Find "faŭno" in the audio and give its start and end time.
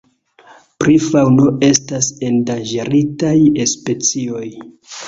1.03-1.45